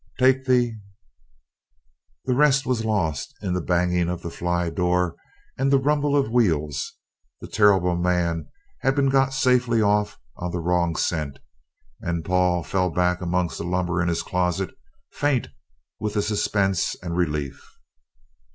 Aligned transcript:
Take 0.17 0.45
the" 0.45 0.73
The 2.25 2.33
rest 2.33 2.65
was 2.65 2.83
lost 2.83 3.35
in 3.43 3.53
the 3.53 3.61
banging 3.61 4.09
of 4.09 4.23
the 4.23 4.31
fly 4.31 4.71
door 4.71 5.15
and 5.59 5.69
the 5.71 5.77
rumble 5.77 6.17
of 6.17 6.31
wheels; 6.31 6.93
the 7.39 7.47
terrible 7.47 7.95
man 7.95 8.47
had 8.79 8.95
been 8.95 9.09
got 9.09 9.31
safely 9.31 9.79
off 9.79 10.17
on 10.37 10.55
a 10.55 10.59
wrong 10.59 10.95
scent, 10.95 11.37
and 11.99 12.25
Paul 12.25 12.63
fell 12.63 12.89
back 12.89 13.21
amongst 13.21 13.59
the 13.59 13.63
lumber 13.63 14.01
in 14.01 14.07
his 14.07 14.23
closet, 14.23 14.71
faint 15.11 15.49
with 15.99 16.15
the 16.15 16.23
suspense 16.23 16.95
and 17.03 17.15
relief. 17.15 17.63